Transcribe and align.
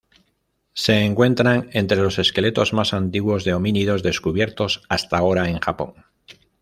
Se 0.73 0.97
encuentran 1.05 1.69
entre 1.73 1.97
los 2.01 2.17
esqueletos 2.17 2.73
más 2.73 2.95
antiguos 2.95 3.43
de 3.43 3.53
homínidos 3.53 4.01
descubiertos 4.01 4.81
hasta 4.89 5.19
ahora 5.19 5.47
en 5.47 5.59
Japón. 5.59 5.93